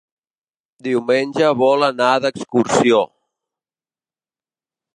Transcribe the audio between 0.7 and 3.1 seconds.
Diumenge vol anar d'excursió.